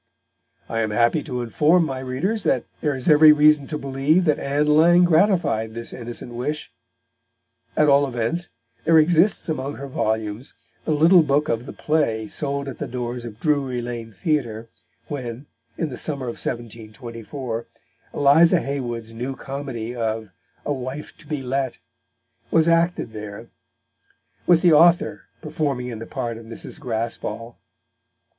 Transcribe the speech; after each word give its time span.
I 0.67 0.79
am 0.81 0.89
happy 0.89 1.21
to 1.21 1.43
inform 1.43 1.85
my 1.85 1.99
readers 1.99 2.41
that 2.41 2.65
there 2.81 2.95
is 2.95 3.07
every 3.07 3.31
reason 3.31 3.67
to 3.67 3.77
believe 3.77 4.25
that 4.25 4.39
Ann 4.39 4.65
Lang 4.65 5.03
gratified 5.03 5.75
this 5.75 5.93
innocent 5.93 6.33
wish. 6.33 6.71
At 7.77 7.87
all 7.87 8.07
events, 8.07 8.49
there 8.83 8.97
exists 8.97 9.47
among 9.47 9.75
her 9.75 9.85
volumes 9.85 10.55
the 10.85 10.91
little 10.93 11.21
book 11.21 11.49
of 11.49 11.67
the 11.67 11.71
play 11.73 12.27
sold 12.27 12.67
at 12.67 12.79
the 12.79 12.87
doors 12.87 13.25
of 13.25 13.39
Drury 13.39 13.79
Lane 13.79 14.11
Theatre, 14.11 14.69
when, 15.07 15.45
in 15.77 15.89
the 15.89 15.99
summer 15.99 16.25
of 16.25 16.39
1724, 16.43 17.67
Eliza 18.15 18.59
Haywood's 18.59 19.13
new 19.13 19.35
comedy 19.35 19.93
of 19.95 20.29
A 20.65 20.73
Wife 20.73 21.15
to 21.17 21.27
be 21.27 21.43
Lett 21.43 21.77
was 22.49 22.67
acted 22.67 23.11
there, 23.13 23.51
with 24.47 24.63
the 24.63 24.73
author 24.73 25.25
performing 25.43 25.89
in 25.89 25.99
the 25.99 26.07
part 26.07 26.39
of 26.39 26.45
Mrs. 26.47 26.79
Graspall. 26.79 27.59